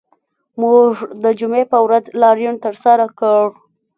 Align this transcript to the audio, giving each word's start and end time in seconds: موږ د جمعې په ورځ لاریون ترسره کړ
موږ 0.61 0.91
د 1.23 1.25
جمعې 1.39 1.63
په 1.71 1.77
ورځ 1.85 2.03
لاریون 2.21 2.55
ترسره 2.65 3.05
کړ 3.19 3.45